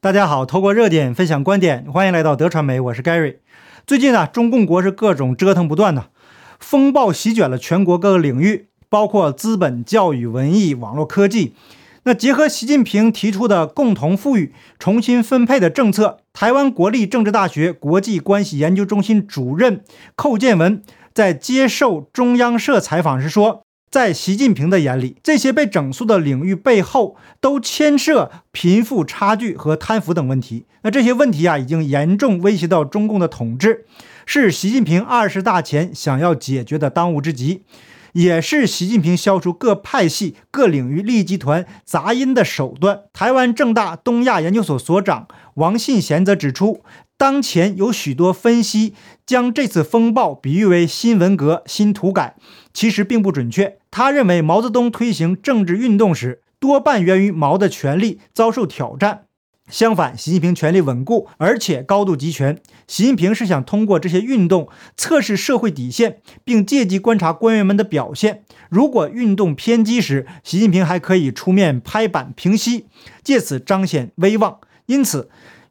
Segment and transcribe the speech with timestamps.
[0.00, 3.38] 大家好，透过热点分享观点，欢迎来到德传媒，我是 Gary。
[3.84, 6.10] 最近啊，中共国是各种折腾不断的，
[6.60, 11.56] 风暴席卷了全国各个领域，包括资本、教育、文艺、网络科技。
[12.04, 19.82] 那结合习近平提出的共同富裕、重新分配的政策，台湾国立政治大学国际关系研究中心主任
[20.14, 20.80] 寇建文
[21.12, 23.64] 在接受中央社采访时说。
[23.90, 30.66] 在习近平的眼里，这些被整肃的领域背后都牵涉贫富差距和贪腐等问题。
[30.82, 33.86] 那这些问题啊，已经严重威胁到中共的统治，
[34.26, 37.62] 是习近平二十大前想要解决的当务之急，
[38.12, 43.00] 也是习近平消除各派系、各领域利益集团杂音的手段。
[43.12, 46.82] 台湾正大东亚研究所所长王信贤则指出。
[47.18, 48.94] 当前有许多分析
[49.26, 52.36] 将这次风暴比喻为新文革、新土改，
[52.72, 53.78] 其实并不准确。
[53.90, 59.24] 他认为毛泽东推行政治运动时，多半源于毛的权力遭受挑战；
[59.68, 62.60] 相反，习近平权力稳固，而且高度集权。
[62.86, 68.44] 习近平是想通过这些运动测试社会底线，并借机观察官员们的表现。
[68.70, 72.86] 如果运动偏激时，习近平还可以出面拍板平息，
[73.24, 74.60] 借此彰显威望。
[74.86, 75.28] 因此。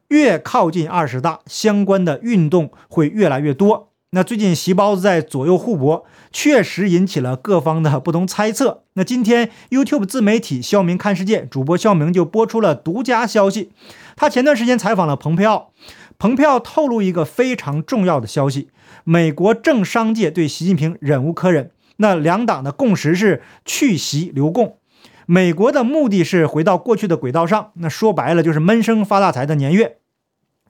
[0.08, 3.88] 越靠近二十大，相关的运动会越来越多。
[4.12, 8.84] 那最近习包子在左右互搏，确实引起了各方的不同猜测。
[8.94, 13.70] 那今天 YouTube 自媒体肖明看世界主播肖明就播出了独家消息，
[14.16, 15.72] 他前段时间采访了蓬佩奥，
[16.18, 18.70] 蓬佩奥透露一个非常重要的消息：
[19.04, 21.70] 美国政商界对习近平忍无可忍。
[21.98, 24.77] 那两党的共识是去习留共。
[25.30, 29.98] 美国的目的是回到过去的轨道上，那说白了就是闷声发大财的年月。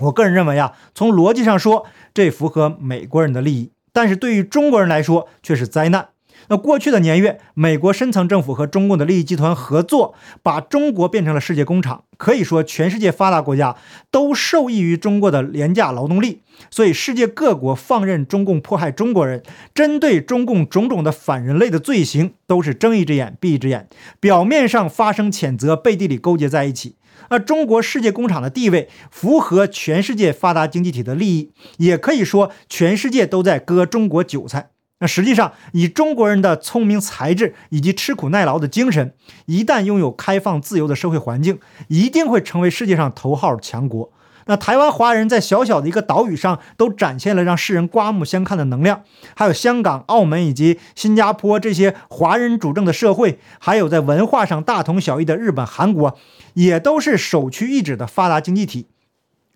[0.00, 6.08] 我个人认为啊，从逻辑上说，这符合美国人的利益，但是对于中国人来说却是灾难。
[6.48, 12.05] 那过去的年月，美国深层政府和中共的利益集团合作，把中国变成了世界工厂。
[12.17, 13.77] 可以说，全世界发达国家
[14.11, 19.42] 都受益于中国的廉价劳动力，所以世界各国放任中共迫害中国人，
[19.75, 23.88] 针对中共种种的反人类的罪行，都是睁一只眼闭一只眼，
[24.19, 26.97] 表面上发生谴责，背地里勾结在一起。
[27.28, 34.71] 而中国世界工厂的地位符合全世界发达经济体的利益，也可以说全世界都在割中国韭菜。
[35.00, 39.14] 那实际上，以中国人的聪明才智以及吃苦耐劳的精神，
[39.47, 44.10] 一旦拥有开放自由的社会环境，一定会成为世界上头号强国。
[44.47, 49.03] 那台湾华人在小小的一个岛屿上，都展现了让世人刮目相看的能量。
[49.36, 56.19] 还有香港、澳门以及新加坡这些华人主政的社会，还有在文化上大同小异的日本、韩国，
[56.54, 58.86] 也都是首屈一指的发达经济体。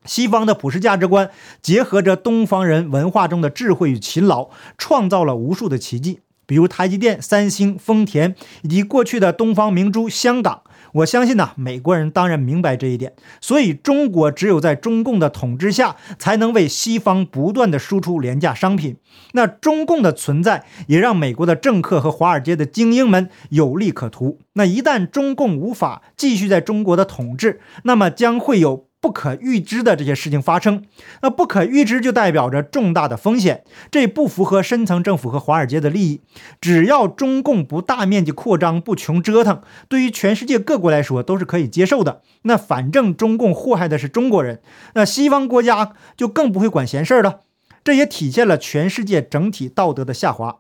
[0.04, 1.30] 西方的普世价值观
[1.60, 10.62] 结合着东方人文化中的智慧与勤劳，创造了无数的奇迹，比如台积电、三星、丰田，以及过去的东方明珠香港。
[10.94, 18.96] 我相信呢，美国人当然明白这一点，所以中国只有在中共的统治下，才能为西方不断的输出廉价商品。
[19.32, 24.41] 那中共的存在，也让美国的政客和华尔街的精英们有利可图。
[24.52, 28.88] 那一旦中共无法继续在中国的统治，那么将会有。
[29.02, 30.84] 不可预知的这些事情发生，
[31.22, 36.20] 那不可预知就代表着重大的风险，这不符合深层政府和华尔街的利益。
[36.60, 42.22] 只要中共不大面积扩张、不穷折腾，对于全世界各国来说都是可以接受的。
[42.42, 44.62] 那反正中共祸害的是中国人，
[44.94, 47.41] 那西方国家就更不会管闲事了。
[47.82, 50.58] 这也体现了全世界整体道德的下滑。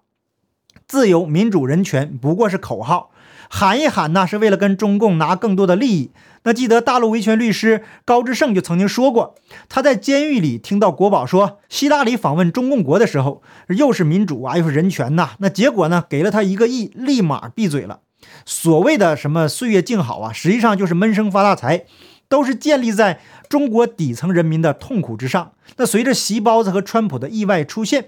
[0.88, 3.11] 自由、民主、人权不过是口号，
[3.54, 6.10] 喊一喊呢是为了跟中共拿更多的利益。
[6.44, 9.34] 那记得大陆维权律师高志胜就曾经说过，
[9.68, 15.32] 他在监狱里听到国宝说希拉里访问中共国的时候，又是民主啊，又是人权呐。
[15.40, 18.00] 那结果呢，给了他一个亿，立马闭嘴了。
[18.46, 21.84] 所谓的什么岁月静好啊，实际上就是闷声发大财，
[22.30, 23.20] 都是建立在
[23.50, 25.52] 中国底层人民的痛苦之上。
[25.76, 28.06] 那随着席包子和川普的意外出现。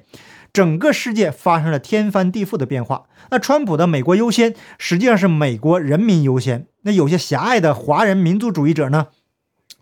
[0.55, 3.07] 整个世界发生了天翻地覆的变化。
[3.31, 6.67] 那川普的美国优先，实际上是美国人民优先。
[6.83, 9.09] 那有些狭隘的华人民族主义者呢，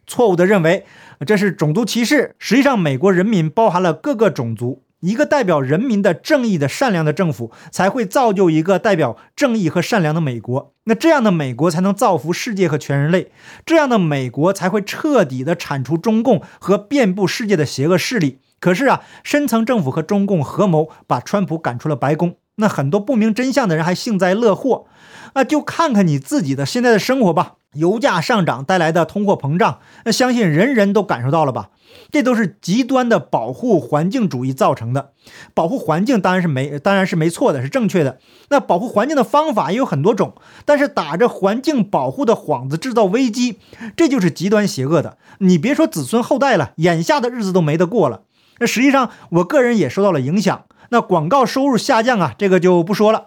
[0.06, 0.87] 错误的认为
[1.27, 2.34] 这是种族歧视。
[2.39, 10.72] 实际上，美国人民包含了各个种族，一个代表人民的正义的善良的政府，才会造就一个代表正义和善良的美国。
[10.84, 13.30] 那这样的美国才能造福世界和全人类，
[13.66, 18.39] 这样的美国才会彻底的铲除中共和遍布世界的邪恶势力。
[18.62, 24.86] 可是啊，深层政府和中共合谋把川普赶出了白宫，那很多不明真相的人还幸灾乐祸，
[25.32, 27.54] 啊，就看看你自己的现在的生活吧。
[27.72, 31.70] 油价上涨带来的通货膨胀，那相信人人都感受到了吧？
[32.10, 35.12] 这都是极端的保护环境主义造成的。
[35.54, 38.18] 保护环境当然是没，当然是没错的，是正确的。
[38.50, 40.34] 那保护环境的方法也有很多种，
[40.65, 43.58] 但是打着环境保护的幌子制造危机，
[43.97, 45.16] 这就是极端邪恶的。
[45.38, 48.20] 你别说子孙后代了，眼下的日子都没得过了。
[48.62, 50.66] 那实际上，我个人也受到了影响。
[50.91, 53.26] 那广告收入下降啊，这个就不说了。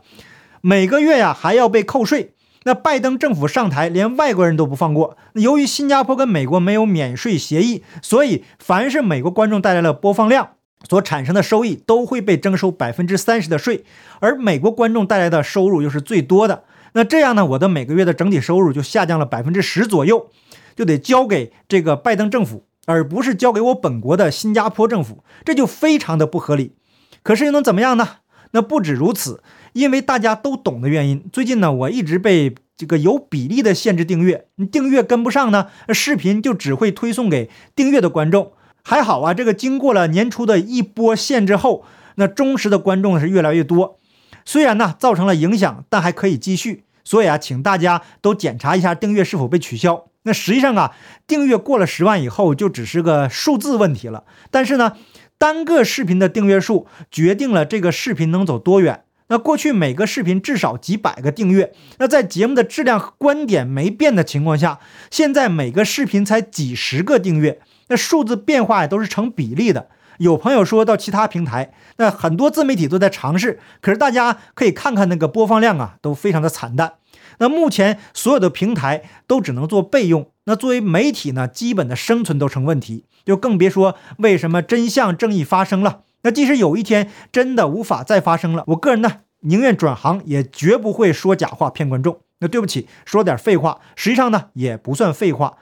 [0.61, 2.31] 每个月呀还要被扣税。
[2.63, 5.17] 那拜登政府上台，连外国人都不放过。
[5.33, 10.51] 由于新加坡跟美国没有免税协议，所以凡是美国观众带来了播放量
[10.87, 13.83] 所产生的收益，都会被征收百分之三十的税。
[14.21, 20.29] 而美国观众带来的收入又是最多的，那这样呢，我的每个月的整体收入就下降了百分之十左右，
[20.77, 26.75] 就得交给这个拜登政府，而不是交给我本国的新加坡政府，这就非常的不合理。
[27.21, 28.07] 可是又能怎么样呢？
[28.51, 29.43] 那不止如此。
[29.73, 38.53] 因为大家都懂的原因，最近呢，我一直被这个有比例的限制订阅，你订阅跟不上呢，视频就只会推送给订阅的观众。
[38.85, 41.83] 还好啊，这个经过了年初的一波限制后，
[42.15, 43.99] 那忠实的观众是越来越多。
[44.45, 46.85] 虽然呢造成了影响，但还可以继续。
[47.03, 50.05] 所以啊，请大家都检查一下订阅是否被取消。
[50.25, 50.91] 那实际上啊，
[51.25, 54.23] 订阅过了十万以后，就只是个数字问题了。
[54.51, 54.93] 但是呢，
[55.37, 59.03] 单个视频的订阅数决定了这个视频能走多远。
[59.27, 64.79] 那过去每个视频至少几百个订阅，那在节目的质量和观点没变的情况下，
[65.09, 69.87] 现在每个视频才几十个订阅，那数字变化也都是成比例的。
[70.19, 76.93] 有朋友说到其他平台，那很多自媒体都在尝试，可是大家可以看看那个播放量啊，都非常的惨淡。
[77.39, 86.01] 那目前所有的平台都只能做备用，那作为媒体呢，基本的生存都成问题，就更别说为什么真相正义发生了。
[86.23, 92.19] 那即使有一天真的无法再发生了，我个人呢宁愿转行，也绝不会说假话骗观众。
[92.39, 95.57] 那对不起，说点废话，实际上呢也不算废话，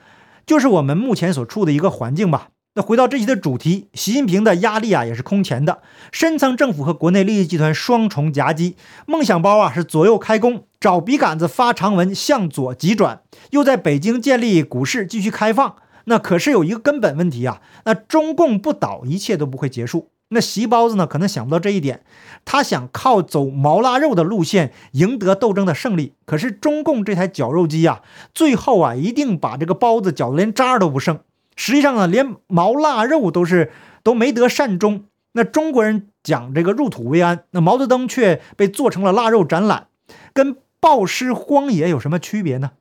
[0.45, 2.49] 就是我们目前所处的一个环境吧。
[2.75, 8.75] 那回到这期的主题，习近平的压力啊也是空前的，深层政府和国内利益集团双重夹击，
[9.05, 13.21] 梦想包啊是左右开弓，找笔杆子发长文向左急转，
[13.51, 15.75] 又在北京建立股市继续开放。
[16.05, 20.09] 那可是有一个根本问题啊，那中共不倒，一切都不会结束。
[20.29, 21.05] 那席包子呢？
[21.05, 22.01] 可能想不到这一点，
[22.43, 26.13] 他想靠走毛腊肉的路线赢得斗争的胜利。
[26.25, 28.01] 可是中共这台绞肉机啊，
[28.33, 31.19] 最后啊一定把这个包子绞得连渣都不剩。
[31.55, 33.71] 实际上呢，连毛腊肉都是
[34.03, 35.05] 都没得善终。
[35.33, 39.87] 那中国人讲这个入土为安，那毛泽东却被做成了腊肉展览，
[40.33, 42.71] 跟暴尸荒野有什么区别呢？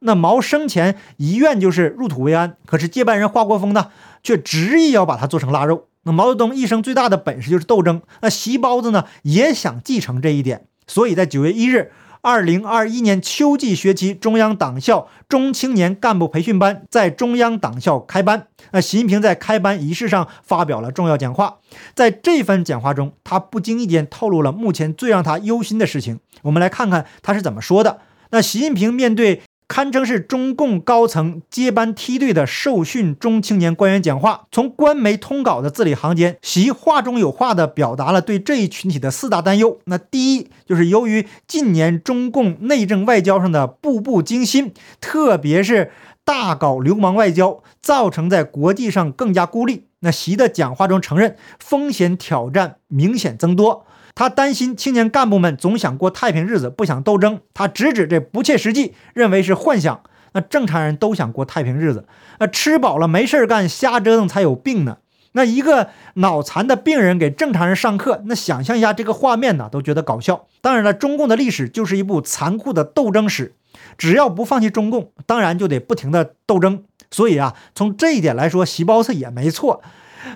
[0.00, 3.90] 那毛生前遗愿就是入土为安，可是接班人华国锋呢，
[4.22, 5.86] 却执意要把它做成腊肉。
[6.04, 18.46] 那毛泽东一生最大的本事就是斗争，那习包子呢也想继承这一点，所以在九月一日，二零二一年秋季学期中央党校中青年干部培训班在中央党校开班。
[18.72, 21.58] 那习近平在开班仪式上发表了重要讲话，
[21.94, 26.20] 在这番讲话中，他不经意间透露了目前最让他忧心的事情。
[26.42, 28.00] 我们来看看他是怎么说的。
[28.30, 29.42] 那习近平面对。
[29.70, 39.78] 堪称是中共高层接班梯队的受训中青年官员讲话，从官媒通稿的字里行间，习话中有话的表达了对这一群体的四大担忧。
[39.84, 45.92] 那第一就是由于近年中共内政外交上的步步惊心，特别是
[46.24, 49.84] 大搞流氓外交，造成在国际上更加孤立。
[50.00, 53.86] 那习的讲话中承认风险挑战明显增多。
[54.14, 57.40] 他担心青年干部们总想过太平日子，不想斗争。
[57.54, 60.02] 他直指这不切实际，认为是幻想。
[60.32, 62.06] 那正常人都想过太平日子，
[62.38, 64.98] 那吃饱了没事干，瞎折腾才有病呢。
[65.32, 70.46] 那一个脑残的病人给正常人上课，那想象一下这个画面呢，都觉得搞笑。
[70.60, 73.54] 当然了，中共的历史就是一部残酷的斗争史，
[73.96, 76.84] 只要不放弃中共，当然就得不停的斗争。
[77.10, 79.82] 所以啊，从这一点来说，习包子也没错。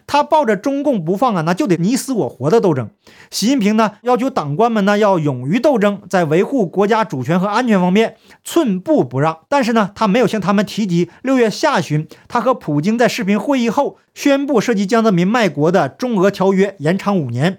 [0.07, 2.91] 他抱着中共不放啊，那就得你死我活的斗争。
[3.31, 9.39] 习近平呢，要求党官们呢要勇于斗争，在维护国家主权和安全方面寸步不让。
[9.49, 17.59] 但是呢，他没有向他们提及六月下旬他和普京在视频会议后宣布涉及江泽民卖国的中俄条约延长五年。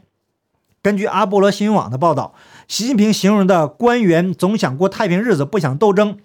[0.81, 2.35] 根据阿波罗新闻网的报道，
[2.67, 6.19] 习近平形容的官员总想过太平日子，不想斗争，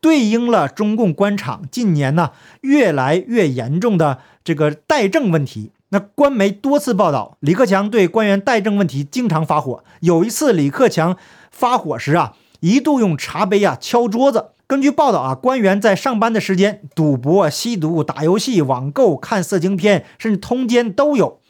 [0.00, 2.30] 对应了中共官场近年呢
[2.60, 4.18] 越来越严重的。
[4.44, 9.82] 这个代政问题，那官媒多次报道，李克强对官员代政问题经常发火。
[10.00, 11.16] 有一次，李克强
[11.50, 14.50] 发火时啊，一度用茶杯啊敲桌子。
[14.66, 21.40] 根据报道啊，官员在上班的时间赌博、吸毒、打游戏、网购、看色情片，甚至通奸都有。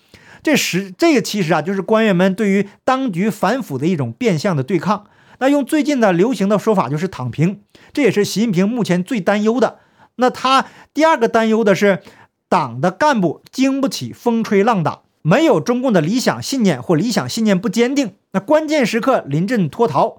[0.42, 5.06] 这时，这个其实啊，就是官员们对于当局反腐的一种变相的对抗。
[5.38, 7.60] 那用最近的流行的说法就是躺平，
[7.92, 9.78] 这也是习近平目前最担忧的。
[10.16, 12.00] 那他第二个担忧的是，
[12.48, 20.18] 党的干部经不起风吹浪打，没有中共的理想信念或理想信念不坚定，那关键时刻临阵脱逃。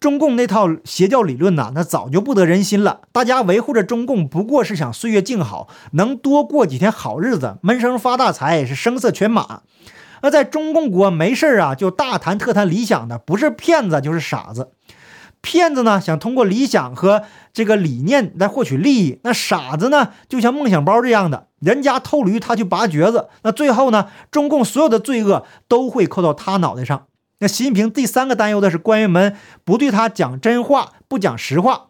[0.00, 3.02] 中共那套邪教理论呐，那早就不得人心了。
[3.10, 9.62] 大家维护着中共，不过是想岁月静好，能多过几天好日子，闷声发大财，是声色犬马。
[10.22, 14.72] 那在中共国没事啊，就大谈特谈理想的，不是骗子就是傻子。
[15.40, 23.28] 骗子呢，想通过理想和这个理念来获取利益；那傻子呢，就像梦想包这样的，人家偷驴，他去拔橛子。
[23.42, 27.06] 那最后呢，中共所有的罪恶都会扣到他脑袋上。
[27.38, 31.88] 那习近平第三个担忧的是官员们不对他讲真话，不讲实话。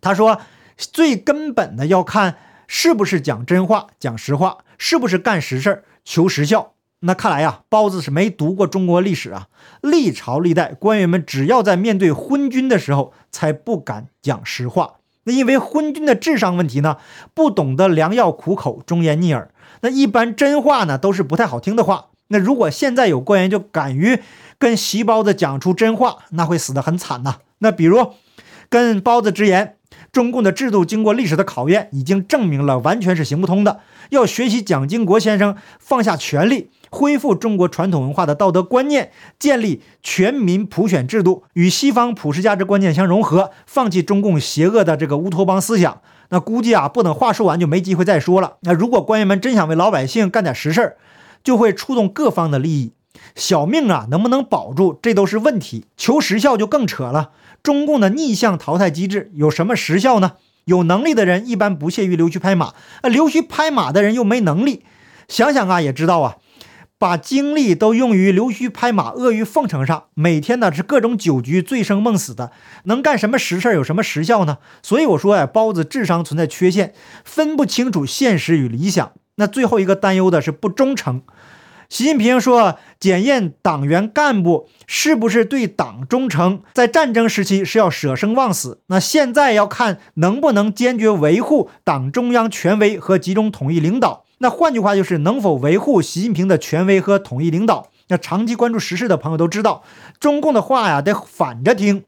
[0.00, 0.40] 他说，
[0.76, 2.36] 最根本的要看
[2.66, 6.74] 是不是讲真话、讲实话，是不是干实事、求实效。
[7.00, 9.48] 那看来呀，包子是没读过中国历史啊。
[9.82, 14.94] 历朝历代官员们只要在面对昏君的时候，才不敢讲实话。
[15.24, 16.98] 那因为昏君的智商问题呢，
[17.34, 19.50] 不懂得良药苦口、忠言逆耳。
[19.80, 22.06] 那一般真话呢，都是不太好听的话。
[22.28, 24.18] 那如果现在有官员就敢于
[24.58, 27.36] 跟习包子讲出真话，那会死得很惨呐。
[27.58, 28.12] 那比如
[28.70, 29.76] 跟包子直言，
[30.10, 33.80] 中共的制度经过历史的考验，已经证明了完全是行不通的。
[34.10, 46.00] 要学习蒋经国先生，放下权力，恢复中国传统文化的道德观念，建立全民普选制度，与西方普世价值观念相融合，放弃中共邪恶的这个乌托邦思想。
[46.28, 48.58] 那估计啊，不等话说完就没机会再说了。
[48.60, 50.96] 那如果官员们真想为老百姓干点实事儿，
[51.42, 52.92] 就会触动各方的利益，
[53.34, 55.86] 小命啊能不能保住，这都是问题。
[55.96, 57.32] 求实效就更扯了。
[57.64, 60.34] 中共的逆向淘汰机制有什么实效呢？
[60.66, 62.72] 有能力的人一般不屑于溜须拍马，
[63.02, 64.84] 那，溜须拍马的人又没能力。
[65.26, 66.36] 想想啊，也知道啊，
[66.98, 72.52] 把精力都用于溜须拍马、阿谀奉承上，每天呢是各种酒局、醉生梦死的，
[72.84, 73.74] 能干什么实事？
[73.74, 74.58] 有什么实效呢？
[74.82, 79.12] 所以我说呀，包子智商存在缺陷，分不清楚现实与理想。
[79.36, 81.22] 那最后一个担忧的是不忠诚。
[81.90, 94.23] 习近平说，检验党员干部是不是对党忠诚，在战争时期是要舍生忘死，那现在要看能不能坚决维护党中央权威和集中统一领导。
[94.38, 97.88] 那换句话就是能否维护习近平的权威和统一领导。
[98.08, 99.82] 那长期关注时事的朋友都知道，
[100.20, 102.04] 中共的话呀得反着听。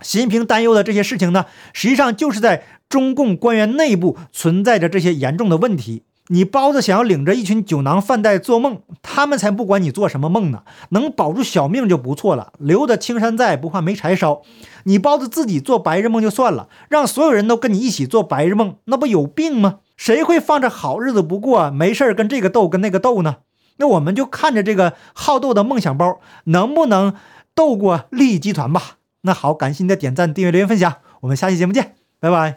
[0.00, 6.04] 习近平担忧的这些事情呢，实际上就是在中共官员内部存在着这些严重的问题。
[6.28, 12.52] 你包子想要领着一群酒囊饭袋做梦，他们才不管你做什么梦呢，能保住小命就不错了。
[12.58, 14.42] 留得青山在，不怕没柴烧。
[14.84, 19.78] 你包子自己做白日梦就算了，让所有人都跟你一起做白日梦，那不有病吗？
[19.98, 23.38] 谁会放着好日子不过，没事跟这个斗跟那个斗呢？
[23.76, 27.14] 那我们就看着这个好斗的梦想包能不能
[27.54, 28.96] 斗过利益集团吧。
[29.20, 32.56] 那好，感谢您的点赞、订阅、留言、分享，我们下期节目见，拜拜。